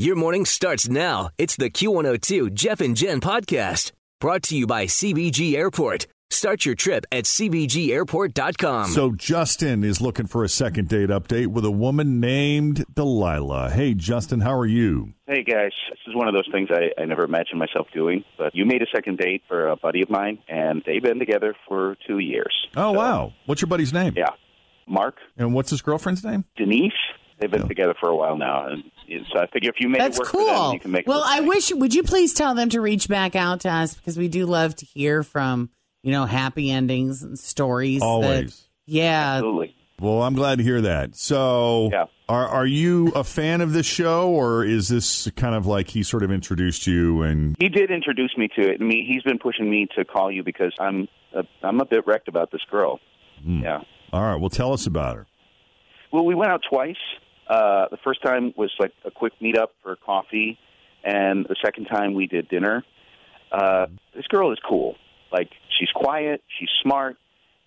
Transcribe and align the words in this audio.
Your 0.00 0.14
morning 0.14 0.44
starts 0.44 0.88
now. 0.88 1.30
It's 1.38 1.56
the 1.56 1.70
Q102 1.70 2.54
Jeff 2.54 2.80
and 2.80 2.96
Jen 2.96 3.20
podcast 3.20 3.90
brought 4.20 4.44
to 4.44 4.56
you 4.56 4.64
by 4.64 4.84
CVG 4.86 5.54
Airport. 5.56 6.06
Start 6.30 6.64
your 6.64 6.76
trip 6.76 7.04
at 7.10 7.24
CVGAirport.com. 7.24 8.90
So 8.90 9.10
Justin 9.10 9.82
is 9.82 10.00
looking 10.00 10.26
for 10.28 10.44
a 10.44 10.48
second 10.48 10.88
date 10.88 11.08
update 11.08 11.48
with 11.48 11.64
a 11.64 11.70
woman 11.72 12.20
named 12.20 12.84
Delilah. 12.94 13.70
Hey, 13.70 13.94
Justin, 13.94 14.40
how 14.40 14.56
are 14.56 14.66
you? 14.66 15.14
Hey 15.26 15.42
guys, 15.42 15.72
this 15.90 15.98
is 16.06 16.14
one 16.14 16.28
of 16.28 16.34
those 16.34 16.48
things 16.52 16.68
I, 16.70 16.90
I 17.00 17.04
never 17.06 17.24
imagined 17.24 17.58
myself 17.58 17.88
doing. 17.92 18.22
But 18.36 18.54
you 18.54 18.66
made 18.66 18.82
a 18.82 18.86
second 18.94 19.18
date 19.18 19.42
for 19.48 19.66
a 19.68 19.74
buddy 19.76 20.02
of 20.02 20.10
mine, 20.10 20.38
and 20.48 20.80
they've 20.86 21.02
been 21.02 21.18
together 21.18 21.56
for 21.66 21.96
two 22.06 22.18
years. 22.20 22.54
Oh, 22.76 22.92
So, 22.92 22.98
wow. 22.98 23.32
What's 23.46 23.62
your 23.62 23.68
buddy's 23.68 23.92
name? 23.92 24.12
Yeah, 24.16 24.30
Mark, 24.86 25.16
And 25.36 25.54
what's 25.54 25.70
his 25.70 25.82
girlfriend's 25.82 26.22
name? 26.22 26.44
Denise. 26.56 26.92
They've 27.40 27.50
been 27.50 27.62
Yeah. 27.62 27.68
together 27.68 27.94
for 28.00 28.08
a 28.10 28.16
while 28.16 28.36
now, 28.36 28.66
and 28.68 28.82
so 29.32 29.38
I 29.40 29.46
figure 29.48 29.70
if 29.70 29.76
you 29.80 29.88
make 29.88 30.00
That's 30.00 30.16
it 30.18 30.20
work 30.22 30.28
for 30.30 30.44
them, 30.44 30.54
cool. 30.56 30.72
you 30.74 30.80
can 30.80 30.90
make. 30.90 31.02
it 31.02 31.08
Well, 31.08 31.22
I 31.26 31.40
wish. 31.40 31.72
Would 31.72 31.94
you 31.94 32.02
please 32.02 32.34
tell 32.34 32.54
them 32.54 32.68
to 32.70 32.80
reach 32.80 33.08
back 33.08 33.34
out 33.36 33.60
to 33.60 33.70
us 33.70 33.94
because 33.94 34.16
we 34.18 34.28
do 34.28 34.46
love 34.46 34.74
to 34.76 34.86
hear 34.86 35.22
from 35.22 35.70
you 36.02 36.12
know 36.12 36.24
happy 36.26 36.70
endings 36.70 37.22
and 37.22 37.38
stories. 37.38 38.00
that- 38.00 38.06
Always. 38.06 38.68
yeah. 38.86 39.34
absolutely. 39.36 39.74
Well, 40.00 40.22
I'm 40.22 40.34
glad 40.34 40.58
to 40.58 40.64
hear 40.64 40.80
that. 40.82 41.16
So, 41.16 41.88
Yeah. 41.92 42.04
are 42.28 42.46
are 42.46 42.66
you 42.66 43.08
a 43.16 43.24
fan 43.24 43.60
of 43.60 43.72
this 43.72 43.84
show, 43.86 44.28
or 44.30 44.64
is 44.64 44.86
this 44.88 45.28
kind 45.34 45.56
of 45.56 45.66
like 45.66 45.88
he 45.90 46.04
sort 46.04 46.22
of 46.22 46.30
introduced 46.30 46.86
you 46.86 47.22
and 47.22 47.56
He 47.58 47.68
did 47.68 47.90
introduce 47.90 48.36
me 48.36 48.46
to 48.56 48.60
it. 48.70 48.78
and 48.78 48.88
me, 48.88 49.04
he's 49.08 49.24
been 49.24 49.38
pushing 49.40 49.68
me 49.68 49.88
to 49.96 50.04
call 50.04 50.30
you 50.30 50.44
because 50.44 50.72
I'm 50.78 51.08
a, 51.34 51.42
I'm 51.64 51.80
a 51.80 51.84
bit 51.84 52.06
wrecked 52.06 52.28
about 52.28 52.52
this 52.52 52.60
girl. 52.70 53.00
Hmm. 53.42 53.60
Yeah. 53.64 53.80
all 54.12 54.22
right? 54.22 54.36
Well, 54.40 54.50
tell 54.50 54.72
us 54.72 54.86
about 54.86 55.16
her. 55.16 55.26
Well, 56.12 56.24
we 56.24 56.34
went 56.36 56.50
out 56.52 56.62
twice. 56.70 56.96
Uh, 57.48 57.88
the 57.90 57.96
first 58.04 58.22
time 58.22 58.52
was 58.56 58.72
like 58.78 58.92
a 59.04 59.10
quick 59.10 59.32
meetup 59.40 59.68
for 59.82 59.96
coffee, 59.96 60.58
and 61.04 61.46
the 61.48 61.56
second 61.64 61.86
time 61.86 62.14
we 62.14 62.26
did 62.26 62.48
dinner. 62.48 62.84
Uh, 63.50 63.86
this 64.14 64.26
girl 64.26 64.52
is 64.52 64.58
cool. 64.66 64.96
Like 65.32 65.50
she's 65.78 65.90
quiet, 65.94 66.42
she's 66.58 66.68
smart, 66.82 67.16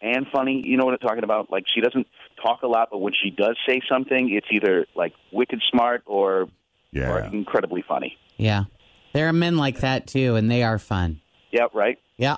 and 0.02 0.28
funny. 0.32 0.62
You 0.66 0.78
know 0.78 0.86
what 0.86 0.94
I'm 0.94 1.00
talking 1.00 1.24
about? 1.24 1.52
Like 1.52 1.66
she 1.74 1.82
doesn't 1.82 2.08
talk 2.42 2.62
a 2.64 2.68
lot, 2.68 2.90
but 2.92 3.00
when 3.00 3.14
she 3.14 3.32
does 3.32 3.58
say 3.68 3.82
something, 3.90 4.32
it's 4.32 4.48
either 4.52 4.86
like 4.96 5.14
wicked 5.32 5.62
smart 5.72 6.04
or 6.06 6.48
or 6.96 7.20
incredibly 7.22 7.84
funny. 7.88 8.18
Yeah. 8.38 8.66
There 9.14 9.28
are 9.28 9.34
men 9.34 9.58
like 9.58 9.80
that 9.80 10.08
too, 10.08 10.36
and 10.36 10.50
they 10.50 10.64
are 10.64 10.80
fun. 10.80 11.22
Yeah, 11.52 11.68
right. 11.74 12.00
Yeah. 12.18 12.38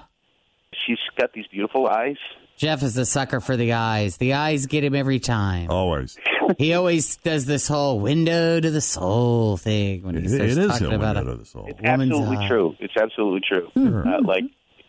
She's 0.86 0.98
got 1.18 1.34
these 1.34 1.46
beautiful 1.48 1.88
eyes. 1.88 2.18
Jeff 2.58 2.84
is 2.84 2.98
a 2.98 3.06
sucker 3.06 3.40
for 3.40 3.58
the 3.58 3.74
eyes. 3.74 4.18
The 4.18 4.34
eyes 4.34 4.68
get 4.68 4.84
him 4.84 4.96
every 4.96 5.20
time. 5.20 5.70
Always. 5.70 6.18
He 6.58 6.74
always 6.74 7.18
does 7.18 7.46
this 7.46 7.68
whole 7.68 8.00
window 8.00 8.60
to 8.60 8.70
the 8.70 8.82
soul 8.82 9.58
thing 9.58 10.04
when 10.04 10.16
he 10.16 10.24
It, 10.26 10.30
starts 10.30 10.52
it 10.52 10.58
is 10.58 10.68
talking 10.68 10.92
a 10.92 10.96
about 10.96 11.16
window 11.16 11.32
it. 11.32 11.36
to 11.36 11.40
the 11.40 11.46
soul. 11.46 11.66
It's 11.70 11.82
Woman's 11.82 12.12
absolutely 12.12 12.38
eye. 12.38 12.48
true. 12.48 12.76
It's 12.80 12.98
absolutely 12.98 13.42
true. 13.48 13.72
Uh, 13.76 14.22
like, 14.24 14.44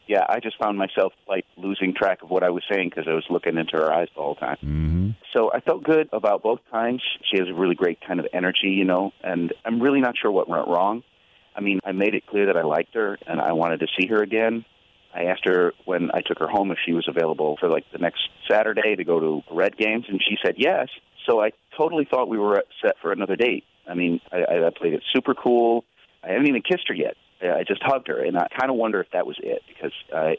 yeah, 0.06 0.25
I 0.28 0.41
just 0.41 0.58
found 0.58 0.76
myself 0.76 1.12
like 1.28 1.44
losing 1.56 1.94
track 1.94 2.22
of 2.22 2.30
what 2.30 2.42
I 2.42 2.50
was 2.50 2.62
saying 2.70 2.91
because 2.91 3.06
I 3.08 3.14
was 3.14 3.25
looking 3.30 3.56
into 3.56 3.76
her 3.76 3.91
eyes 3.92 4.08
the 4.14 4.20
whole 4.20 4.34
time. 4.34 4.56
Mm-hmm. 4.56 5.10
So 5.32 5.50
I 5.52 5.60
felt 5.60 5.82
good 5.84 6.08
about 6.12 6.42
both 6.42 6.60
times. 6.70 7.02
She 7.31 7.38
has 7.38 7.48
a 7.48 7.54
really 7.54 7.75
great 7.76 7.98
kind 8.06 8.20
of 8.20 8.26
energy, 8.32 8.69
you 8.70 8.84
know, 8.84 9.12
and 9.22 9.52
I'm 9.64 9.81
really 9.81 10.00
not 10.00 10.16
sure 10.20 10.31
what 10.31 10.48
went 10.48 10.69
wrong. 10.69 11.02
I 11.56 11.60
mean, 11.60 11.78
I 11.84 11.92
made 11.92 12.14
it 12.14 12.26
clear 12.26 12.46
that 12.46 12.56
I 12.56 12.62
liked 12.62 12.94
her 12.94 13.16
and 13.26 13.41
I 13.41 13.52
wanted 13.52 13.81
to 13.81 13.86
see 13.98 14.08
her 14.08 14.20
again. 14.22 14.64
I 15.14 15.25
asked 15.25 15.44
her 15.44 15.72
when 15.84 16.10
I 16.12 16.20
took 16.20 16.38
her 16.41 16.48
home 16.48 16.70
if 16.72 16.78
she 16.84 16.92
was 16.92 17.06
available 17.08 17.56
for 17.60 17.69
like 17.69 17.84
the 17.92 17.98
next 17.98 18.28
Saturday 18.50 18.97
to 18.97 19.04
go 19.04 19.20
to 19.20 19.42
Red 19.50 19.76
games, 19.76 20.06
and 20.08 20.20
she 20.20 20.36
said 20.44 20.56
yes. 20.58 20.88
So 21.26 21.41
I 21.41 21.52
totally 21.78 22.04
thought 22.04 22.28
we 22.28 22.38
were 22.38 22.62
set 22.84 22.97
for 23.00 23.12
another 23.12 23.36
date. 23.36 23.64
I 23.88 23.94
mean, 23.94 24.20
I, 24.32 24.66
I 24.66 24.70
played 24.76 24.94
it 24.94 25.02
super 25.12 25.34
cool. 25.34 25.84
I 26.22 26.32
haven't 26.32 26.48
even 26.48 26.62
kissed 26.62 26.88
her 26.88 26.94
yet. 26.94 27.16
I 27.42 27.64
just 27.66 27.82
hugged 27.82 28.08
her, 28.08 28.19
and 28.25 28.36
I 28.38 28.48
kind 28.58 28.70
of 28.70 28.76
wonder 28.76 29.00
if 29.00 29.10
that 29.12 29.26
was 29.26 29.36
it 29.42 29.62
because, 29.69 29.92
I, 30.14 30.36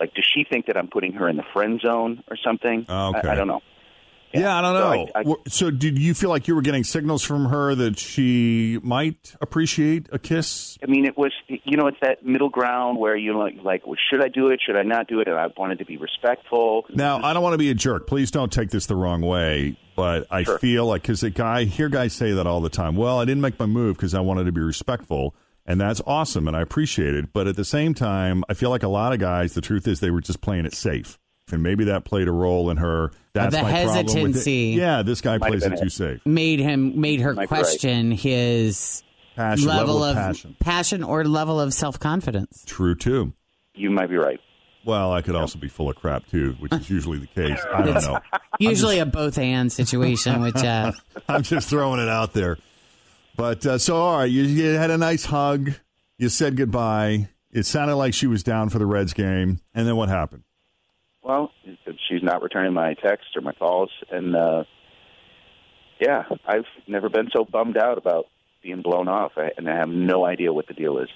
like, 0.00 0.14
does 0.14 0.24
she 0.34 0.44
think 0.44 0.66
that 0.66 0.76
I'm 0.76 0.88
putting 0.88 1.12
her 1.12 1.28
in 1.28 1.36
the 1.36 1.44
friend 1.52 1.80
zone 1.80 2.24
or 2.28 2.36
something? 2.36 2.84
Oh, 2.88 3.10
okay. 3.10 3.28
I, 3.28 3.32
I 3.32 3.34
don't 3.36 3.46
know. 3.46 3.62
Yeah, 4.32 4.56
I 4.58 4.60
don't 4.60 4.74
So 4.74 4.80
know. 4.80 5.08
I- 5.14 5.20
I- 5.20 5.48
so, 5.48 5.70
did 5.70 5.98
you 5.98 6.12
feel 6.14 6.28
like 6.30 6.48
you 6.48 6.54
were 6.54 6.62
getting 6.62 6.84
signals 6.84 7.22
from 7.22 7.46
her 7.46 7.74
that 7.74 7.98
she 7.98 8.78
might 8.82 9.34
appreciate 9.40 10.08
a 10.12 10.18
kiss? 10.18 10.76
I 10.82 10.86
mean, 10.90 11.04
it 11.06 11.16
was 11.16 11.32
you 11.48 11.76
know, 11.76 11.86
it's 11.86 11.96
that 12.02 12.24
middle 12.24 12.50
ground 12.50 12.98
where 12.98 13.16
you 13.16 13.36
like, 13.38 13.54
like, 13.62 13.86
well, 13.86 13.96
should 14.10 14.22
I 14.22 14.28
do 14.28 14.48
it? 14.48 14.60
Should 14.64 14.76
I 14.76 14.82
not 14.82 15.08
do 15.08 15.20
it? 15.20 15.28
And 15.28 15.36
I 15.38 15.46
wanted 15.56 15.78
to 15.78 15.84
be 15.84 15.96
respectful. 15.96 16.84
Now, 16.94 17.20
I 17.22 17.32
don't 17.32 17.42
want 17.42 17.54
to 17.54 17.58
be 17.58 17.70
a 17.70 17.74
jerk. 17.74 18.06
Please 18.06 18.30
don't 18.30 18.52
take 18.52 18.70
this 18.70 18.86
the 18.86 18.96
wrong 18.96 19.22
way, 19.22 19.76
but 19.96 20.26
I 20.30 20.42
Sure. 20.44 20.58
feel 20.58 20.86
like 20.86 21.02
because 21.02 21.22
a 21.22 21.30
guy 21.30 21.60
I 21.60 21.64
hear 21.64 21.88
guys 21.88 22.12
say 22.12 22.32
that 22.32 22.46
all 22.46 22.60
the 22.60 22.68
time. 22.70 22.96
Well, 22.96 23.18
I 23.20 23.24
didn't 23.24 23.40
make 23.40 23.58
my 23.58 23.66
move 23.66 23.96
because 23.96 24.14
I 24.14 24.20
wanted 24.20 24.44
to 24.44 24.52
be 24.52 24.60
respectful, 24.60 25.34
and 25.66 25.80
that's 25.80 26.00
awesome, 26.06 26.46
and 26.46 26.56
I 26.56 26.60
appreciate 26.60 27.14
it. 27.14 27.32
But 27.32 27.46
at 27.46 27.56
the 27.56 27.64
same 27.64 27.94
time, 27.94 28.44
I 28.48 28.54
feel 28.54 28.70
like 28.70 28.82
a 28.82 28.88
lot 28.88 29.12
of 29.12 29.18
guys. 29.18 29.54
The 29.54 29.60
truth 29.60 29.88
is, 29.88 30.00
they 30.00 30.10
were 30.10 30.20
just 30.20 30.40
playing 30.40 30.66
it 30.66 30.74
safe, 30.74 31.18
and 31.52 31.62
maybe 31.62 31.84
that 31.84 32.04
played 32.04 32.28
a 32.28 32.32
role 32.32 32.70
in 32.70 32.76
her. 32.78 33.10
That's 33.32 33.54
the 33.54 33.62
my 33.62 33.70
problem 33.70 33.86
with 33.88 33.96
it. 33.96 34.08
hesitancy. 34.18 34.74
Yeah, 34.76 35.02
this 35.02 35.20
guy 35.20 35.38
Might 35.38 35.48
plays 35.48 35.64
it 35.64 35.72
it. 35.74 35.80
too 35.82 35.88
safe. 35.88 36.20
Made 36.26 36.60
him 36.60 37.00
made 37.00 37.20
her 37.20 37.34
Might 37.34 37.48
be 37.48 37.54
right. 37.54 37.62
question 37.64 38.10
his 38.12 39.02
Passion, 39.36 39.68
level, 39.68 40.02
of, 40.02 40.16
of 40.16 40.46
passion. 40.58 41.02
or 41.04 41.24
level 41.24 41.60
of 41.60 41.72
self 41.72 41.98
confidence. 42.00 42.64
True 42.66 42.94
too. 42.94 43.32
You 43.74 43.90
might 43.90 44.08
be 44.10 44.16
right. 44.16 44.40
Well, 44.84 45.12
I 45.12 45.22
could 45.22 45.34
also 45.34 45.58
be 45.58 45.68
full 45.68 45.90
of 45.90 45.96
crap 45.96 46.26
too, 46.28 46.56
which 46.60 46.72
is 46.72 46.88
usually 46.88 47.18
the 47.18 47.26
case. 47.26 47.60
I 47.72 47.82
don't 47.82 48.02
know. 48.02 48.18
Usually 48.58 48.98
a 49.00 49.06
both 49.06 49.36
and 49.38 49.70
situation 49.70 50.40
with 50.40 50.56
Jeff. 50.62 50.98
I'm 51.28 51.42
just 51.42 51.68
throwing 51.68 52.00
it 52.00 52.08
out 52.08 52.32
there. 52.32 52.56
But 53.36 53.64
uh, 53.66 53.78
so, 53.78 53.96
all 53.96 54.18
right, 54.18 54.24
you, 54.30 54.42
you 54.42 54.64
had 54.70 54.90
a 54.90 54.96
nice 54.98 55.24
hug. 55.26 55.72
You 56.16 56.28
said 56.28 56.56
goodbye. 56.56 57.28
It 57.52 57.64
sounded 57.66 57.96
like 57.96 58.14
she 58.14 58.26
was 58.26 58.42
down 58.42 58.68
for 58.70 58.78
the 58.78 58.86
Reds 58.86 59.12
game. 59.12 59.60
And 59.74 59.86
then 59.86 59.94
what 59.96 60.08
happened? 60.08 60.42
Well, 61.28 61.52
she's 62.08 62.22
not 62.22 62.42
returning 62.42 62.72
my 62.72 62.94
texts 62.94 63.36
or 63.36 63.42
my 63.42 63.52
calls, 63.52 63.90
and 64.10 64.34
uh, 64.34 64.64
yeah, 66.00 66.22
I've 66.46 66.64
never 66.86 67.10
been 67.10 67.28
so 67.36 67.44
bummed 67.44 67.76
out 67.76 67.98
about 67.98 68.28
being 68.62 68.80
blown 68.80 69.08
off, 69.08 69.32
and 69.36 69.68
I 69.68 69.76
have 69.76 69.90
no 69.90 70.24
idea 70.24 70.54
what 70.54 70.68
the 70.68 70.72
deal 70.72 70.96
is. 70.98 71.10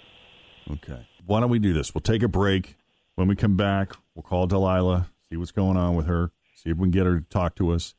Okay. 0.70 1.06
Why 1.25 1.41
don't 1.41 1.49
we 1.49 1.59
do 1.59 1.73
this? 1.73 1.94
We'll 1.94 2.03
take 2.03 2.23
a 2.23 2.29
break. 2.29 2.76
When 3.14 3.26
we 3.26 3.35
come 3.37 3.56
back, 3.56 3.94
we'll 4.14 4.23
call 4.23 4.47
Delilah, 4.47 5.09
see 5.31 5.37
what's 5.37 5.50
going 5.50 5.79
on 5.79 5.97
with 5.97 6.06
her, 6.06 6.31
see 6.56 6.69
if 6.69 6.76
we 6.76 6.85
can 6.85 6.91
get 6.91 7.06
her 7.06 7.20
to 7.20 7.26
talk 7.31 7.55
to 7.56 7.70
us. 7.73 7.94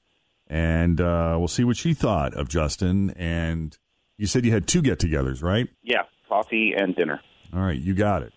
And 0.46 1.02
uh, 1.02 1.36
we'll 1.40 1.48
see 1.48 1.64
what 1.64 1.78
she 1.78 1.96
thought 1.96 2.36
of 2.36 2.48
Justin. 2.48 3.10
And 3.12 3.76
you 4.18 4.28
said 4.28 4.46
you 4.46 4.52
had 4.52 4.68
two 4.68 4.84
get 4.84 5.00
togethers, 5.00 5.42
right? 5.42 5.68
Yeah, 5.82 6.04
coffee 6.30 6.74
and 6.78 6.96
dinner. 6.96 7.22
All 7.56 7.62
right, 7.62 7.80
you 7.80 7.96
got 7.96 8.22
it. 8.22 8.34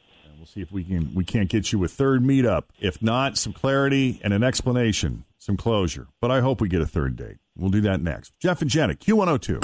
We'll 0.47 0.53
see 0.53 0.61
if 0.61 0.71
we 0.71 0.85
can 0.85 1.13
we 1.13 1.25
can't 1.25 1.49
get 1.49 1.73
you 1.73 1.83
a 1.83 1.89
third 1.89 2.23
meetup. 2.23 2.67
If 2.79 3.03
not, 3.03 3.37
some 3.37 3.53
clarity 3.53 4.21
and 4.23 4.33
an 4.33 4.45
explanation, 4.45 5.25
some 5.39 5.57
closure. 5.57 6.07
But 6.21 6.31
I 6.31 6.39
hope 6.39 6.61
we 6.61 6.69
get 6.69 6.81
a 6.81 6.87
third 6.87 7.17
date. 7.17 7.39
We'll 7.57 7.71
do 7.71 7.81
that 7.81 8.01
next. 8.01 8.33
Jeff 8.39 8.63
and 8.63 8.71
Janet, 8.71 9.01
Q102. 9.01 9.61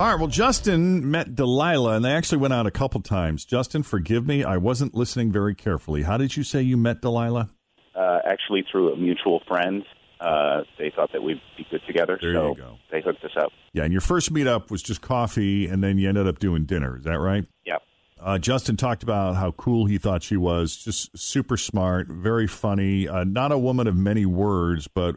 All 0.00 0.10
right, 0.10 0.18
well, 0.18 0.26
Justin 0.26 1.08
met 1.08 1.36
Delilah, 1.36 1.94
and 1.94 2.04
they 2.04 2.10
actually 2.10 2.38
went 2.38 2.52
out 2.52 2.66
a 2.66 2.72
couple 2.72 3.00
times. 3.00 3.44
Justin, 3.44 3.84
forgive 3.84 4.26
me, 4.26 4.42
I 4.42 4.56
wasn't 4.56 4.92
listening 4.92 5.30
very 5.30 5.54
carefully. 5.54 6.02
How 6.02 6.16
did 6.16 6.36
you 6.36 6.42
say 6.42 6.60
you 6.60 6.76
met 6.76 7.00
Delilah? 7.00 7.50
Uh, 7.94 8.18
actually, 8.26 8.64
through 8.72 8.92
a 8.92 8.96
mutual 8.96 9.40
friend, 9.46 9.84
uh, 10.18 10.62
they 10.80 10.90
thought 10.90 11.12
that 11.12 11.22
we'd 11.22 11.40
be 11.56 11.64
good 11.70 11.82
together. 11.86 12.18
There 12.20 12.34
so 12.34 12.48
you 12.48 12.56
go. 12.56 12.78
they 12.90 13.02
hooked 13.02 13.22
us 13.24 13.36
up. 13.38 13.52
Yeah, 13.72 13.84
and 13.84 13.92
your 13.92 14.00
first 14.00 14.34
meetup 14.34 14.72
was 14.72 14.82
just 14.82 15.00
coffee, 15.00 15.68
and 15.68 15.80
then 15.80 15.96
you 15.96 16.08
ended 16.08 16.26
up 16.26 16.40
doing 16.40 16.64
dinner. 16.64 16.96
Is 16.96 17.04
that 17.04 17.20
right? 17.20 17.44
Yeah. 17.64 17.76
Uh, 18.20 18.38
Justin 18.38 18.76
talked 18.76 19.02
about 19.02 19.36
how 19.36 19.50
cool 19.52 19.86
he 19.86 19.98
thought 19.98 20.22
she 20.22 20.36
was, 20.36 20.76
just 20.76 21.16
super 21.18 21.56
smart, 21.56 22.08
very 22.08 22.46
funny. 22.46 23.08
Uh, 23.08 23.24
not 23.24 23.52
a 23.52 23.58
woman 23.58 23.86
of 23.86 23.96
many 23.96 24.24
words, 24.24 24.88
but 24.88 25.16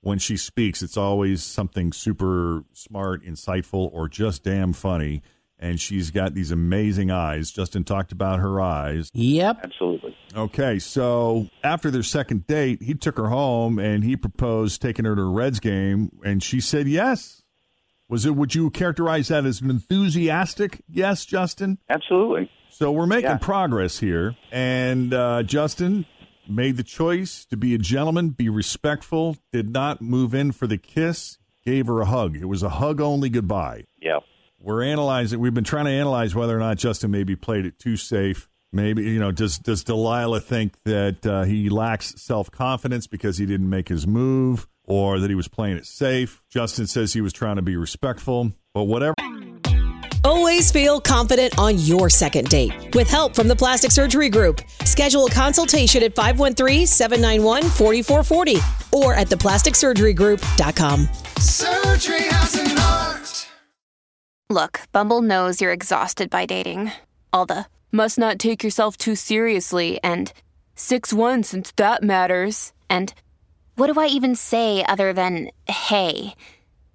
when 0.00 0.18
she 0.18 0.36
speaks, 0.36 0.82
it's 0.82 0.96
always 0.96 1.42
something 1.42 1.92
super 1.92 2.64
smart, 2.72 3.24
insightful, 3.24 3.92
or 3.92 4.08
just 4.08 4.42
damn 4.42 4.72
funny. 4.72 5.22
And 5.60 5.80
she's 5.80 6.12
got 6.12 6.34
these 6.34 6.52
amazing 6.52 7.10
eyes. 7.10 7.50
Justin 7.50 7.82
talked 7.82 8.12
about 8.12 8.38
her 8.38 8.60
eyes. 8.60 9.10
Yep. 9.12 9.58
Absolutely. 9.64 10.16
Okay, 10.36 10.78
so 10.78 11.48
after 11.64 11.90
their 11.90 12.04
second 12.04 12.46
date, 12.46 12.80
he 12.80 12.94
took 12.94 13.16
her 13.16 13.28
home 13.28 13.80
and 13.80 14.04
he 14.04 14.16
proposed 14.16 14.80
taking 14.80 15.04
her 15.04 15.16
to 15.16 15.22
a 15.22 15.30
Reds 15.30 15.58
game, 15.58 16.12
and 16.24 16.42
she 16.42 16.60
said 16.60 16.86
yes. 16.86 17.37
Was 18.08 18.24
it? 18.26 18.34
Would 18.34 18.54
you 18.54 18.70
characterize 18.70 19.28
that 19.28 19.44
as 19.44 19.60
an 19.60 19.70
enthusiastic 19.70 20.80
yes, 20.88 21.24
Justin? 21.26 21.78
Absolutely. 21.90 22.50
So 22.70 22.90
we're 22.92 23.06
making 23.06 23.30
Yeah. 23.30 23.38
progress 23.38 23.98
here, 23.98 24.36
and 24.52 25.12
uh, 25.12 25.42
Justin 25.42 26.06
made 26.48 26.76
the 26.76 26.82
choice 26.82 27.44
to 27.46 27.56
be 27.56 27.74
a 27.74 27.78
gentleman, 27.78 28.30
be 28.30 28.48
respectful, 28.48 29.36
did 29.52 29.70
not 29.70 30.00
move 30.00 30.34
in 30.34 30.52
for 30.52 30.66
the 30.66 30.78
kiss, 30.78 31.38
gave 31.64 31.86
her 31.86 32.00
a 32.00 32.06
hug. 32.06 32.36
It 32.36 32.46
was 32.46 32.62
a 32.62 32.68
hug 32.70 33.00
only 33.00 33.28
goodbye. 33.28 33.84
Yeah. 34.00 34.20
We're 34.58 34.82
analyzing. 34.82 35.40
We've 35.40 35.52
been 35.54 35.64
trying 35.64 35.84
to 35.84 35.90
analyze 35.90 36.34
whether 36.34 36.56
or 36.56 36.60
not 36.60 36.78
Justin 36.78 37.10
maybe 37.10 37.36
played 37.36 37.66
it 37.66 37.78
too 37.78 37.96
safe. 37.96 38.48
Maybe 38.72 39.02
you 39.04 39.18
know, 39.18 39.32
does 39.32 39.58
does 39.58 39.82
Delilah 39.84 40.40
think 40.40 40.82
that 40.84 41.26
uh, 41.26 41.44
he 41.44 41.68
lacks 41.70 42.14
self 42.20 42.50
confidence 42.50 43.06
because 43.06 43.38
he 43.38 43.46
didn't 43.46 43.68
make 43.70 43.88
his 43.88 44.06
move, 44.06 44.66
or 44.88 45.20
that 45.20 45.28
he 45.28 45.34
was 45.34 45.48
playing 45.48 45.76
it 45.76 45.86
safe? 45.86 46.42
Justin 46.50 46.86
says 46.86 47.12
he 47.12 47.20
was 47.20 47.32
trying 47.32 47.56
to 47.56 47.62
be 47.62 47.76
respectful, 47.76 48.52
but 48.74 48.84
whatever. 48.84 49.14
Always 50.24 50.72
feel 50.72 51.00
confident 51.00 51.58
on 51.58 51.78
your 51.78 52.10
second 52.10 52.48
date. 52.48 52.94
With 52.94 53.08
help 53.08 53.34
from 53.34 53.48
the 53.48 53.56
Plastic 53.56 53.90
Surgery 53.90 54.28
Group, 54.28 54.60
schedule 54.84 55.24
a 55.26 55.30
consultation 55.30 56.02
at 56.02 56.14
513-791-4440 56.14 58.92
or 58.92 59.14
at 59.14 59.28
theplasticsurgerygroup.com. 59.28 61.08
Surgery 61.38 62.24
has 62.24 62.54
an 62.56 62.78
art. 62.78 63.48
Look, 64.50 64.80
Bumble 64.92 65.22
knows 65.22 65.60
you're 65.60 65.72
exhausted 65.72 66.30
by 66.30 66.46
dating. 66.46 66.92
All 67.32 67.46
the 67.46 67.66
must 67.92 68.18
not 68.18 68.38
take 68.38 68.64
yourself 68.64 68.96
too 68.96 69.14
seriously 69.14 70.00
and 70.02 70.32
6 70.74 71.12
1 71.12 71.42
since 71.42 71.72
that 71.72 72.02
matters. 72.02 72.72
And 72.90 73.12
what 73.78 73.92
do 73.92 74.00
I 74.00 74.06
even 74.06 74.34
say 74.34 74.84
other 74.84 75.12
than 75.12 75.50
hey? 75.68 76.34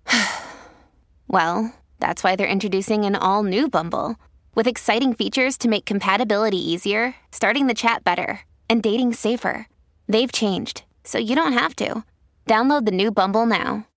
well, 1.30 1.74
that's 2.00 2.24
why 2.24 2.36
they're 2.36 2.46
introducing 2.46 3.06
an 3.06 3.16
all 3.16 3.44
new 3.44 3.70
Bumble 3.70 4.18
with 4.54 4.68
exciting 4.68 5.14
features 5.14 5.58
to 5.60 5.70
make 5.70 5.86
compatibility 5.86 6.58
easier, 6.58 7.16
starting 7.32 7.68
the 7.68 7.74
chat 7.74 8.04
better, 8.04 8.42
and 8.70 8.84
dating 8.84 9.14
safer. 9.14 9.68
They've 10.10 10.32
changed, 10.32 10.84
so 11.06 11.18
you 11.18 11.36
don't 11.36 11.54
have 11.54 11.74
to. 11.78 12.04
Download 12.48 12.86
the 12.86 12.92
new 12.92 13.12
Bumble 13.12 13.46
now. 13.46 13.88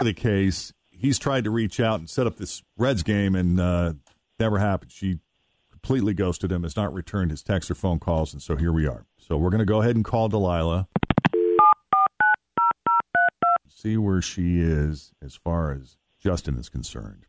the 0.00 0.12
case, 0.12 0.72
he's 0.90 1.20
tried 1.20 1.44
to 1.44 1.50
reach 1.50 1.78
out 1.78 2.00
and 2.00 2.10
set 2.10 2.26
up 2.26 2.38
this 2.38 2.60
Reds 2.76 3.04
game, 3.04 3.36
and 3.36 3.60
uh, 3.60 3.92
never 4.40 4.58
happened. 4.58 4.90
She 4.90 5.20
completely 5.70 6.12
ghosted 6.12 6.50
him, 6.50 6.64
has 6.64 6.74
not 6.74 6.92
returned 6.92 7.30
his 7.30 7.44
text 7.44 7.70
or 7.70 7.76
phone 7.76 8.00
calls, 8.00 8.32
and 8.32 8.42
so 8.42 8.56
here 8.56 8.72
we 8.72 8.88
are. 8.88 9.06
So 9.16 9.36
we're 9.36 9.50
going 9.50 9.60
to 9.60 9.64
go 9.64 9.80
ahead 9.80 9.94
and 9.94 10.04
call 10.04 10.28
Delilah, 10.28 10.88
see 13.76 13.96
where 13.98 14.22
she 14.22 14.58
is 14.58 15.12
as 15.22 15.34
far 15.36 15.72
as 15.72 15.96
Justin 16.18 16.56
is 16.56 16.68
concerned. 16.68 17.24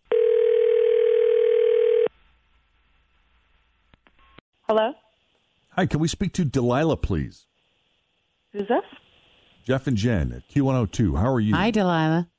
Hello? 4.63 4.93
Hi, 5.71 5.85
can 5.85 5.99
we 5.99 6.07
speak 6.07 6.33
to 6.33 6.45
Delilah, 6.45 6.97
please? 6.97 7.45
Who's 8.53 8.67
this? 8.67 8.83
Jeff 9.65 9.87
and 9.87 9.97
Jen 9.97 10.31
at 10.31 10.47
Q102. 10.49 11.19
How 11.19 11.31
are 11.33 11.39
you? 11.39 11.53
Hi, 11.53 11.69
Delilah. 11.71 12.29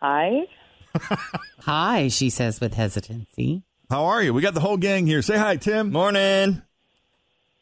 Hi. 0.00 0.42
Hi, 1.60 2.08
she 2.08 2.28
says 2.28 2.60
with 2.60 2.74
hesitancy. 2.74 3.62
How 3.88 4.04
are 4.04 4.22
you? 4.22 4.34
We 4.34 4.42
got 4.42 4.54
the 4.54 4.60
whole 4.60 4.76
gang 4.76 5.06
here. 5.06 5.22
Say 5.22 5.36
hi, 5.36 5.56
Tim. 5.56 5.90
Morning. 5.92 6.62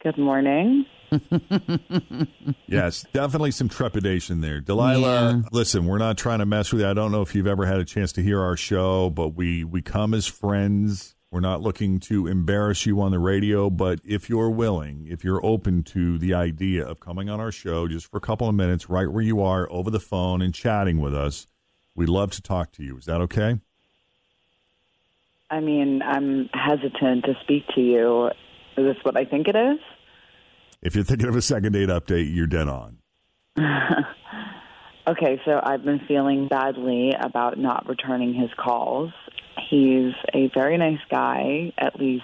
Good 0.03 0.19
morning. 0.19 0.87
Yes, 2.67 3.05
definitely 3.13 3.51
some 3.51 3.69
trepidation 3.69 4.41
there. 4.43 4.61
Delilah, 4.61 5.33
Yeah. 5.43 5.43
listen, 5.53 5.87
we're 5.87 5.99
not 5.99 6.17
trying 6.17 6.39
to 6.39 6.47
mess 6.47 6.73
with 6.73 6.83
you. 6.83 6.89
I 6.89 6.95
don't 6.95 7.11
know 7.11 7.23
if 7.23 7.35
you've 7.35 7.47
ever 7.49 7.67
had 7.67 7.79
a 7.79 7.85
chance 7.85 8.13
to 8.13 8.23
hear 8.23 8.41
our 8.41 8.57
show, 8.57 9.11
but 9.11 9.31
we 9.31 9.65
we 9.65 9.83
come 9.83 10.15
as 10.15 10.27
friends. 10.27 11.17
We're 11.33 11.41
not 11.41 11.63
looking 11.63 12.01
to 12.01 12.27
embarrass 12.27 12.87
you 12.87 13.01
on 13.01 13.11
the 13.13 13.19
radio, 13.21 13.71
but 13.71 14.01
if 14.05 14.29
you're 14.29 14.51
willing, 14.51 15.07
if 15.09 15.23
you're 15.25 15.45
open 15.45 15.83
to 15.85 16.19
the 16.19 16.35
idea 16.35 16.85
of 16.85 16.99
coming 17.01 17.29
on 17.29 17.39
our 17.41 17.53
show 17.53 17.87
just 17.89 18.11
for 18.11 18.17
a 18.17 18.21
couple 18.21 18.49
of 18.49 18.55
minutes 18.55 18.89
right 18.91 19.09
where 19.11 19.23
you 19.23 19.41
are 19.43 19.69
over 19.71 19.91
the 19.91 20.01
phone 20.01 20.43
and 20.43 20.53
chatting 20.55 21.01
with 21.01 21.15
us, 21.15 21.47
we'd 21.95 22.09
love 22.09 22.31
to 22.33 22.43
talk 22.43 22.73
to 22.73 22.83
you. 22.85 22.97
Is 22.99 23.05
that 23.05 23.21
okay? 23.23 23.59
I 25.51 25.61
mean, 25.61 26.03
I'm 26.03 26.49
hesitant 26.53 27.25
to 27.25 27.35
speak 27.43 27.65
to 27.75 27.81
you. 27.81 28.27
Is 28.77 28.95
this 28.95 28.97
what 29.03 29.17
I 29.17 29.25
think 29.25 29.49
it 29.49 29.57
is? 29.57 29.79
If 30.83 30.95
you're 30.95 31.05
thinking 31.05 31.29
of 31.29 31.37
a 31.37 31.43
second 31.43 31.73
date 31.73 31.89
update, 31.89 32.35
you're 32.35 32.47
dead 32.47 32.69
on. 32.69 32.99
Okay, 35.09 35.41
so 35.45 35.59
I've 35.61 35.83
been 35.83 36.01
feeling 36.07 36.47
badly 36.47 37.13
about 37.19 37.59
not 37.59 37.89
returning 37.89 38.33
his 38.35 38.51
calls. 38.57 39.11
He's 39.69 40.13
a 40.35 40.51
very 40.55 40.77
nice 40.79 41.01
guy, 41.11 41.73
at 41.79 41.99
least 41.99 42.23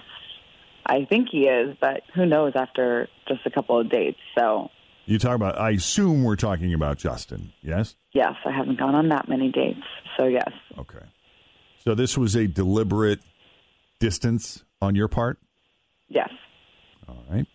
I 0.85 1.03
think 1.09 1.27
he 1.29 1.47
is, 1.47 1.75
but 1.81 2.03
who 2.15 2.25
knows 2.25 2.53
after 2.55 3.09
just 3.27 3.41
a 3.45 3.49
couple 3.51 3.77
of 3.79 3.89
dates. 3.89 4.19
So, 4.37 4.69
You 5.05 5.19
talk 5.19 5.35
about 5.35 5.59
I 5.59 5.71
assume 5.71 6.23
we're 6.23 6.37
talking 6.37 6.73
about 6.73 6.97
Justin, 6.97 7.51
yes? 7.61 7.95
yes, 8.13 8.35
I 8.45 8.51
haven't 8.55 8.79
gone 8.79 8.95
on 8.95 9.09
that 9.09 9.27
many 9.27 9.51
dates. 9.51 9.81
So, 10.17 10.25
yes. 10.25 10.51
Okay. 10.77 11.03
So 11.83 11.93
this 11.93 12.17
was 12.17 12.35
a 12.35 12.47
deliberate 12.47 13.19
distance 13.99 14.63
on 14.81 14.95
your 14.95 15.07
part? 15.09 15.39
Yes. 16.07 16.29
All 17.09 17.25
right. 17.29 17.47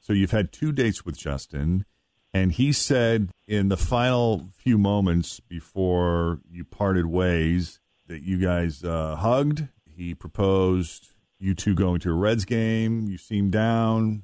So 0.00 0.12
you've 0.12 0.30
had 0.30 0.50
two 0.52 0.72
dates 0.72 1.04
with 1.04 1.18
Justin, 1.18 1.84
and 2.32 2.52
he 2.52 2.72
said 2.72 3.30
in 3.46 3.68
the 3.68 3.76
final 3.76 4.48
few 4.54 4.78
moments 4.78 5.40
before 5.40 6.40
you 6.50 6.64
parted 6.64 7.06
ways 7.06 7.80
that 8.06 8.22
you 8.22 8.38
guys 8.38 8.82
uh, 8.82 9.16
hugged. 9.16 9.68
He 9.96 10.14
proposed 10.14 11.08
you 11.38 11.54
two 11.54 11.74
going 11.74 12.00
to 12.00 12.10
a 12.10 12.14
Reds 12.14 12.44
game. 12.44 13.08
You 13.08 13.18
seemed 13.18 13.52
down. 13.52 14.22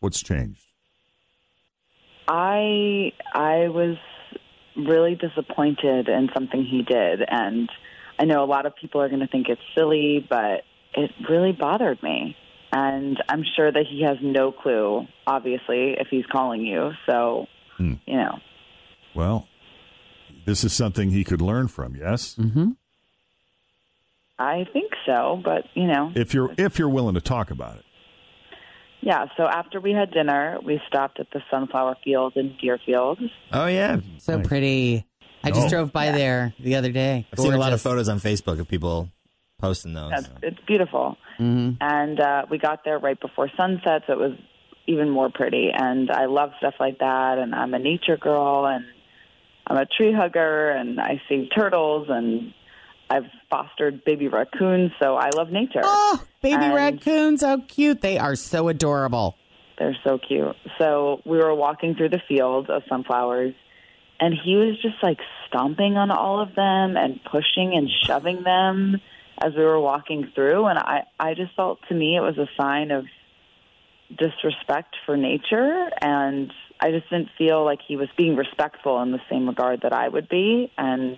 What's 0.00 0.22
changed? 0.22 0.66
I 2.28 3.12
I 3.32 3.68
was 3.68 3.96
really 4.76 5.14
disappointed 5.14 6.08
in 6.08 6.28
something 6.34 6.64
he 6.64 6.82
did, 6.82 7.20
and 7.26 7.68
I 8.18 8.24
know 8.24 8.42
a 8.42 8.46
lot 8.46 8.66
of 8.66 8.74
people 8.74 9.00
are 9.00 9.08
going 9.08 9.20
to 9.20 9.26
think 9.26 9.48
it's 9.48 9.60
silly, 9.76 10.26
but 10.28 10.62
it 10.94 11.10
really 11.28 11.52
bothered 11.52 12.02
me. 12.02 12.36
And 12.74 13.22
I'm 13.28 13.44
sure 13.54 13.70
that 13.70 13.84
he 13.88 14.02
has 14.04 14.16
no 14.22 14.50
clue, 14.50 15.06
obviously, 15.26 15.92
if 15.98 16.08
he's 16.10 16.24
calling 16.32 16.62
you. 16.64 16.92
So, 17.06 17.46
Hmm. 17.76 17.94
you 18.06 18.16
know, 18.16 18.38
Well, 19.14 19.46
this 20.46 20.64
is 20.64 20.72
something 20.72 21.10
he 21.10 21.22
could 21.24 21.42
learn 21.42 21.68
from. 21.68 21.94
Yes, 21.96 22.34
Mm-hmm. 22.40 22.70
I 24.38 24.66
think 24.72 24.92
so. 25.06 25.40
But 25.44 25.64
you 25.74 25.86
know, 25.86 26.12
if 26.14 26.34
you're 26.34 26.52
if 26.56 26.78
you're 26.78 26.88
willing 26.88 27.14
to 27.14 27.20
talk 27.20 27.50
about 27.50 27.76
it. 27.76 27.84
yeah. 29.00 29.26
So 29.36 29.44
after 29.46 29.80
we 29.80 29.92
had 29.92 30.10
dinner, 30.10 30.58
we 30.64 30.80
stopped 30.88 31.20
at 31.20 31.26
the 31.32 31.42
sunflower 31.50 31.96
field 32.02 32.32
in 32.36 32.56
Deerfield. 32.60 33.20
Oh 33.52 33.66
yeah, 33.66 34.00
So 34.18 34.38
Nice. 34.38 34.46
pretty. 34.46 35.04
I 35.44 35.50
just 35.50 35.66
Oh. 35.66 35.70
drove 35.70 35.92
by 35.92 36.10
there 36.12 36.54
the 36.58 36.76
other 36.76 36.90
day. 36.92 37.26
I've 37.32 37.38
seen 37.38 37.52
a 37.52 37.58
lot 37.58 37.72
of 37.72 37.80
photos 37.80 38.08
on 38.08 38.18
Facebook 38.18 38.58
of 38.60 38.68
people 38.68 39.08
posting 39.62 39.94
those. 39.94 40.10
That's, 40.10 40.28
it's 40.42 40.60
beautiful. 40.66 41.16
Mhm. 41.38 41.78
and 41.80 42.20
uh, 42.20 42.44
we 42.50 42.58
got 42.58 42.84
there 42.84 42.98
right 42.98 43.18
before 43.18 43.48
sunset, 43.56 44.02
so 44.06 44.12
it 44.12 44.18
was 44.18 44.32
even 44.86 45.08
more 45.08 45.30
pretty. 45.30 45.70
And 45.72 46.10
I 46.10 46.26
love 46.26 46.50
stuff 46.58 46.74
like 46.78 46.98
that. 46.98 47.38
And 47.38 47.54
I'm 47.54 47.72
a 47.72 47.78
nature 47.78 48.16
girl, 48.18 48.66
and 48.66 48.84
I'm 49.66 49.76
a 49.78 49.86
tree 49.86 50.12
hugger, 50.12 50.70
and 50.70 51.00
I 51.00 51.22
see 51.28 51.48
turtles, 51.56 52.08
and 52.10 52.52
I've 53.08 53.24
fostered 53.50 54.04
baby 54.04 54.28
raccoons, 54.28 54.90
so 55.00 55.16
I 55.16 55.30
love 55.34 55.50
nature. 55.50 55.80
Oh, 55.82 56.22
baby 56.42 56.64
And- 56.64 56.74
raccoons. 56.74 57.42
How 57.42 57.58
cute. 57.60 58.00
They 58.02 58.18
are 58.18 58.34
so 58.34 58.68
adorable. 58.68 59.36
They're 59.78 59.96
so 60.04 60.18
cute. 60.18 60.54
So 60.78 61.22
we 61.24 61.38
were 61.38 61.54
walking 61.54 61.94
through 61.94 62.10
the 62.10 62.22
field 62.28 62.68
of 62.70 62.82
sunflowers, 62.88 63.54
and 64.20 64.34
he 64.44 64.54
was 64.56 64.80
just 64.82 65.02
like 65.02 65.18
stomping 65.48 65.96
on 65.96 66.10
all 66.10 66.40
of 66.40 66.54
them 66.54 66.96
and 66.96 67.18
pushing 67.24 67.74
and 67.74 67.88
shoving 68.06 68.42
them 68.44 69.00
as 69.42 69.52
we 69.56 69.64
were 69.64 69.80
walking 69.80 70.30
through. 70.34 70.66
And 70.66 70.78
I, 70.78 71.02
I 71.18 71.34
just 71.34 71.54
felt 71.56 71.80
to 71.88 71.94
me 71.94 72.16
it 72.16 72.20
was 72.20 72.38
a 72.38 72.48
sign 72.60 72.90
of 72.90 73.04
disrespect 74.16 74.94
for 75.06 75.16
nature, 75.16 75.88
and 76.00 76.52
I 76.80 76.90
just 76.90 77.08
didn't 77.10 77.30
feel 77.38 77.64
like 77.64 77.80
he 77.86 77.96
was 77.96 78.08
being 78.16 78.36
respectful 78.36 79.00
in 79.02 79.10
the 79.12 79.20
same 79.30 79.48
regard 79.48 79.80
that 79.82 79.92
I 79.92 80.08
would 80.08 80.28
be. 80.28 80.70
And 80.76 81.16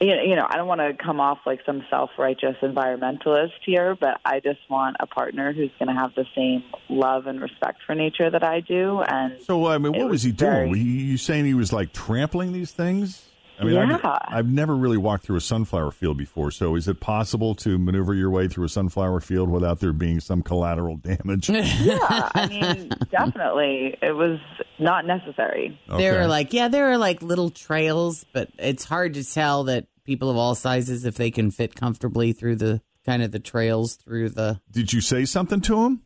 you 0.00 0.06
know, 0.16 0.22
you 0.22 0.34
know, 0.34 0.46
I 0.48 0.56
don't 0.56 0.66
want 0.66 0.80
to 0.80 0.94
come 0.94 1.20
off 1.20 1.40
like 1.44 1.60
some 1.66 1.84
self-righteous 1.90 2.56
environmentalist 2.62 3.50
here, 3.66 3.94
but 4.00 4.18
I 4.24 4.40
just 4.40 4.60
want 4.70 4.96
a 4.98 5.06
partner 5.06 5.52
who's 5.52 5.70
going 5.78 5.94
to 5.94 6.00
have 6.00 6.14
the 6.14 6.24
same 6.34 6.64
love 6.88 7.26
and 7.26 7.38
respect 7.38 7.80
for 7.84 7.94
nature 7.94 8.30
that 8.30 8.42
I 8.42 8.60
do. 8.60 9.02
And 9.02 9.34
So, 9.42 9.66
I 9.66 9.76
mean, 9.76 9.92
what 9.92 10.08
was 10.08 10.22
he 10.22 10.32
doing? 10.32 10.50
very- 10.52 10.68
Were 10.70 10.76
you 10.76 11.18
saying 11.18 11.44
he 11.44 11.52
was 11.52 11.70
like 11.70 11.92
trampling 11.92 12.52
these 12.54 12.72
things? 12.72 13.26
I 13.60 13.64
mean, 13.64 13.74
Yeah. 13.74 13.98
I've, 14.02 14.20
I've 14.38 14.48
never 14.50 14.74
really 14.74 14.96
walked 14.96 15.24
through 15.24 15.36
a 15.36 15.40
sunflower 15.40 15.90
field 15.92 16.16
before. 16.16 16.50
So, 16.50 16.74
is 16.76 16.88
it 16.88 17.00
possible 17.00 17.54
to 17.56 17.78
maneuver 17.78 18.14
your 18.14 18.30
way 18.30 18.48
through 18.48 18.64
a 18.64 18.68
sunflower 18.68 19.20
field 19.20 19.50
without 19.50 19.80
there 19.80 19.92
being 19.92 20.20
some 20.20 20.42
collateral 20.42 20.96
damage? 20.96 21.48
yeah, 21.50 21.98
I 22.34 22.46
mean, 22.50 22.90
definitely, 23.10 23.96
it 24.02 24.12
was 24.12 24.38
not 24.78 25.04
necessary. 25.06 25.78
There 25.88 26.20
are 26.20 26.26
like, 26.26 26.52
yeah, 26.52 26.68
there 26.68 26.90
are 26.90 26.98
like 26.98 27.22
little 27.22 27.50
trails, 27.50 28.24
but 28.32 28.48
it's 28.58 28.84
hard 28.84 29.14
to 29.14 29.24
tell 29.24 29.64
that 29.64 29.86
people 30.04 30.30
of 30.30 30.36
all 30.36 30.54
sizes 30.54 31.04
if 31.04 31.16
they 31.16 31.30
can 31.30 31.50
fit 31.50 31.74
comfortably 31.74 32.32
through 32.32 32.56
the 32.56 32.80
kind 33.04 33.22
of 33.22 33.30
the 33.30 33.38
trails 33.40 33.96
through 33.96 34.30
the. 34.30 34.60
Did 34.70 34.92
you 34.92 35.00
say 35.00 35.24
something 35.24 35.60
to 35.62 35.84
him? 35.84 36.02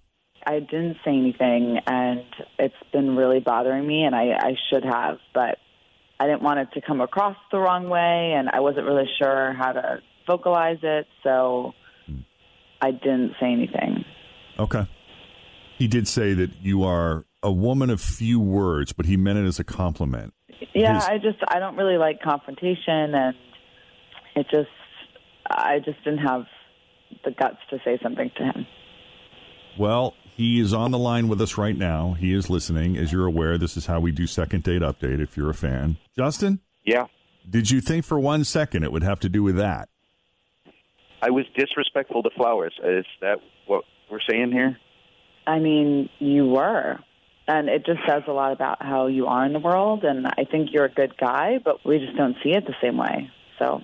I 0.47 0.59
didn't 0.61 0.97
say 1.05 1.13
anything, 1.13 1.79
and 1.87 2.23
it's 2.59 2.75
been 2.93 3.17
really 3.17 3.41
bothering 3.41 3.87
me, 3.87 4.03
and 4.05 4.15
I, 4.15 4.33
I 4.33 4.57
should 4.71 4.85
have, 4.85 5.17
but 5.33 5.57
I 6.21 6.27
didn't 6.27 6.43
want 6.43 6.61
it 6.61 6.69
to 6.75 6.81
come 6.81 7.01
across 7.01 7.37
the 7.51 7.59
wrong 7.59 7.89
way, 7.89 8.35
and 8.37 8.49
I 8.49 8.61
wasn't 8.61 8.87
really 8.87 9.09
sure 9.21 9.53
how 9.53 9.73
to 9.73 9.99
vocalize 10.27 10.79
it, 10.83 11.07
so 11.23 11.73
I 12.81 12.93
didn't 12.93 13.33
say 13.41 13.53
anything. 13.53 14.05
Okay. 14.59 14.87
He 15.79 15.89
did 15.89 16.07
say 16.07 16.35
that 16.35 16.51
you 16.63 16.85
are 16.85 17.27
a 17.43 17.51
woman 17.51 17.91
of 17.91 18.01
few 18.01 18.39
words, 18.39 18.93
but 18.93 19.07
he 19.07 19.17
meant 19.17 19.39
it 19.39 19.47
as 19.47 19.59
a 19.59 19.65
compliment. 19.65 20.33
Yeah, 20.73 20.95
His- 20.95 21.05
I 21.05 21.19
just 21.19 21.39
I 21.49 21.59
don't 21.59 21.77
really 21.77 21.99
like 21.99 22.21
confrontation, 22.23 23.15
and 23.15 23.35
it 24.37 24.47
just 24.51 24.69
I 25.51 25.79
just 25.85 26.03
didn't 26.05 26.27
have 26.27 26.45
the 27.25 27.33
guts 27.33 27.59
to 27.71 27.79
say 27.85 27.99
something 28.03 28.31
to 28.37 28.45
him. 28.45 28.67
Well, 29.79 30.15
he 30.37 30.61
is 30.61 30.75
on 30.75 30.91
the 30.91 30.99
line 30.99 31.29
with 31.29 31.41
us 31.41 31.57
right 31.57 31.77
now. 31.77 32.17
He 32.19 32.35
is 32.35 32.51
listening. 32.51 32.97
As 32.97 33.13
you're 33.13 33.27
aware, 33.27 33.57
this 33.57 33.77
is 33.77 33.87
how 33.87 34.01
we 34.01 34.11
do 34.11 34.27
second 34.27 34.65
date 34.65 34.83
update 34.83 35.23
if 35.23 35.37
you're 35.37 35.51
a 35.51 35.55
fan. 35.55 35.97
Justin? 36.17 36.59
Yeah. 36.85 37.07
Did 37.49 37.71
you 37.71 37.81
think 37.81 38.05
for 38.05 38.19
one 38.19 38.43
second 38.43 38.83
it 38.83 38.91
would 38.91 39.05
have 39.05 39.21
to 39.21 39.29
do 39.29 39.45
with 39.45 39.57
that? 39.57 39.89
I 41.23 41.31
was 41.31 41.45
disrespectful 41.57 42.25
to 42.25 42.31
flowers. 42.37 42.75
Is 42.83 43.07
that 43.21 43.39
what 43.67 43.85
we're 44.11 44.19
saying 44.29 44.51
here? 44.51 44.77
I 45.47 45.61
mean, 45.61 46.11
you 46.19 46.47
were. 46.47 46.99
And 47.47 47.69
it 47.69 47.87
just 47.87 48.01
says 48.09 48.23
a 48.27 48.33
lot 48.33 48.53
about 48.53 48.83
how 48.83 49.07
you 49.07 49.27
are 49.27 49.47
in 49.47 49.53
the 49.53 49.61
world. 49.61 50.03
And 50.03 50.27
I 50.27 50.45
think 50.51 50.71
you're 50.73 50.87
a 50.87 50.93
good 50.93 51.17
guy, 51.17 51.59
but 51.65 51.87
we 51.87 51.99
just 51.99 52.17
don't 52.17 52.37
see 52.43 52.51
it 52.51 52.67
the 52.67 52.75
same 52.83 52.97
way. 52.97 53.31
So, 53.61 53.83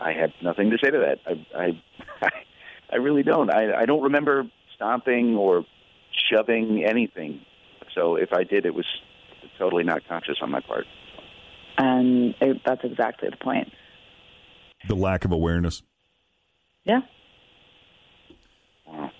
I 0.00 0.12
had 0.12 0.32
nothing 0.42 0.70
to 0.70 0.78
say 0.82 0.90
to 0.90 0.98
that. 0.98 1.18
I, 1.26 1.58
I, 1.58 1.82
I 2.92 2.96
really 2.96 3.22
don't. 3.22 3.50
I, 3.52 3.82
I 3.82 3.84
don't 3.86 4.02
remember 4.02 4.44
stomping 4.74 5.36
or 5.36 5.64
shoving 6.30 6.84
anything. 6.88 7.40
So 7.94 8.16
if 8.16 8.32
I 8.32 8.44
did, 8.44 8.64
it 8.66 8.74
was 8.74 8.86
totally 9.58 9.84
not 9.84 10.06
conscious 10.08 10.36
on 10.40 10.50
my 10.50 10.60
part. 10.60 10.84
and 11.78 12.34
it, 12.40 12.62
that's 12.64 12.82
exactly 12.84 13.28
the 13.30 13.36
point. 13.36 13.72
The 14.88 14.94
lack 14.94 15.24
of 15.24 15.32
awareness. 15.32 15.82
Yeah. 16.84 17.00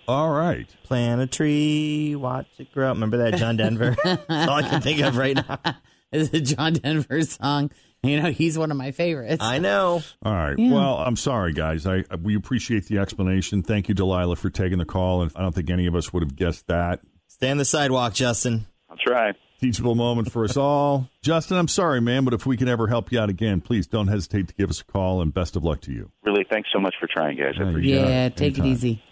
All 0.07 0.31
right. 0.31 0.75
Plant 0.85 1.21
a 1.21 1.27
tree, 1.27 2.15
watch 2.17 2.47
it 2.59 2.73
grow. 2.73 2.89
Remember 2.89 3.19
that 3.19 3.35
John 3.37 3.57
Denver? 3.57 3.95
That's 4.05 4.49
all 4.49 4.57
I 4.57 4.63
can 4.63 4.81
think 4.81 5.01
of 5.01 5.17
right 5.17 5.37
now. 5.37 5.59
Is 6.13 6.33
a 6.33 6.41
John 6.41 6.73
Denver 6.73 7.21
song? 7.23 7.71
You 8.09 8.23
know, 8.23 8.31
he's 8.31 8.59
one 8.59 8.71
of 8.71 8.77
my 8.77 8.91
favorites. 8.93 9.43
I 9.43 9.59
know. 9.59 10.03
All 10.25 10.33
right. 10.33 10.59
Yeah. 10.59 10.73
Well, 10.73 10.97
I'm 10.99 11.17
sorry, 11.17 11.53
guys. 11.53 11.87
I 11.87 12.05
we 12.23 12.35
appreciate 12.37 12.87
the 12.87 12.99
explanation. 12.99 13.63
Thank 13.63 13.89
you, 13.89 13.95
Delilah, 13.95 14.37
for 14.37 14.51
taking 14.51 14.79
the 14.79 14.85
call. 14.85 15.23
And 15.23 15.33
I 15.37 15.43
don't 15.43 15.55
think 15.55 15.71
any 15.71 15.87
of 15.87 15.95
us 15.95 16.13
would 16.13 16.23
have 16.23 16.35
guessed 16.37 16.67
that. 16.69 17.01
Stay 17.29 17.51
on 17.51 17.59
the 17.59 17.65
sidewalk, 17.65 18.15
Justin. 18.15 18.67
I'll 18.91 18.97
try. 18.97 19.33
Teachable 19.61 19.95
moment 19.97 20.31
for 20.31 20.45
us 20.45 20.57
all. 20.57 21.09
Justin, 21.23 21.57
I'm 21.57 21.69
sorry, 21.69 22.01
man, 22.01 22.25
but 22.25 22.33
if 22.33 22.47
we 22.47 22.57
can 22.57 22.69
ever 22.69 22.87
help 22.87 23.11
you 23.13 23.19
out 23.21 23.29
again, 23.29 23.61
please 23.61 23.87
don't 23.87 24.07
hesitate 24.09 24.49
to 24.49 24.55
give 24.55 24.71
us 24.71 24.81
a 24.81 24.85
call. 24.85 25.21
And 25.21 25.35
best 25.35 25.57
of 25.57 25.65
luck 25.65 25.81
to 25.83 25.93
you. 25.93 26.11
Really, 26.25 26.45
thanks 26.49 26.69
so 26.73 26.79
much 26.81 26.95
for 27.01 27.09
trying, 27.09 27.37
guys. 27.37 27.55
I 27.59 27.63
Yeah, 27.63 27.65
you 27.65 27.71
appreciate 27.71 27.95
yeah, 28.09 28.27
it. 28.27 28.37
take 28.37 28.59
it 28.59 28.65
easy. 28.65 29.03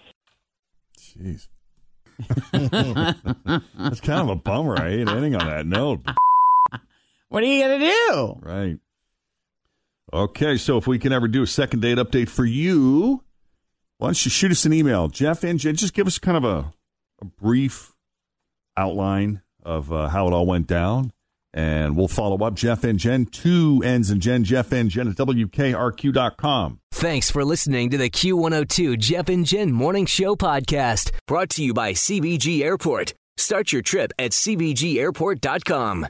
Jeez. 0.98 1.48
That's 2.52 4.00
kind 4.00 4.20
of 4.22 4.28
a 4.30 4.36
bummer. 4.36 4.80
I 4.80 4.90
hate 4.90 5.08
ending 5.08 5.34
on 5.36 5.46
that 5.46 5.66
note. 5.66 6.00
What 7.28 7.42
are 7.42 7.46
you 7.46 7.60
gonna 7.60 7.80
do? 7.80 8.38
Right. 8.40 8.78
Okay, 10.12 10.56
so 10.56 10.78
if 10.78 10.86
we 10.86 10.98
can 10.98 11.12
ever 11.12 11.26
do 11.26 11.42
a 11.42 11.46
second 11.46 11.80
date 11.80 11.98
update 11.98 12.28
for 12.28 12.44
you, 12.44 13.24
why 13.98 14.08
don't 14.08 14.24
you 14.24 14.30
shoot 14.30 14.52
us 14.52 14.64
an 14.64 14.72
email, 14.72 15.08
Jeff 15.08 15.42
and 15.42 15.58
Jen? 15.58 15.74
Just 15.74 15.94
give 15.94 16.06
us 16.06 16.18
kind 16.18 16.36
of 16.36 16.44
a, 16.44 16.72
a 17.20 17.24
brief 17.24 17.92
outline 18.76 19.42
of 19.64 19.92
uh, 19.92 20.08
how 20.08 20.28
it 20.28 20.32
all 20.32 20.46
went 20.46 20.68
down, 20.68 21.12
and 21.52 21.96
we'll 21.96 22.06
follow 22.06 22.36
up. 22.46 22.54
Jeff 22.54 22.84
and 22.84 23.00
Jen, 23.00 23.26
two 23.26 23.82
N's 23.84 24.10
and 24.10 24.22
Jen, 24.22 24.44
Jeff 24.44 24.70
and 24.70 24.90
Jen 24.90 25.08
at 25.08 25.16
WKRQ.com. 25.16 26.78
Thanks 26.92 27.30
for 27.30 27.44
listening 27.44 27.90
to 27.90 27.98
the 27.98 28.08
Q102 28.08 28.98
Jeff 28.98 29.28
and 29.28 29.44
Jen 29.44 29.72
Morning 29.72 30.06
Show 30.06 30.36
podcast, 30.36 31.10
brought 31.26 31.50
to 31.50 31.64
you 31.64 31.74
by 31.74 31.92
CVG 31.92 32.62
Airport. 32.62 33.12
Start 33.38 33.72
your 33.72 33.82
trip 33.82 34.12
at 34.18 34.30
CVGAirport.com. 34.30 36.06